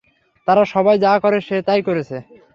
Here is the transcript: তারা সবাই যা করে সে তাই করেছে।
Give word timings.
তারা 0.47 0.63
সবাই 0.73 0.97
যা 1.05 1.13
করে 1.23 1.37
সে 1.47 1.57
তাই 1.67 1.81
করেছে। 1.87 2.17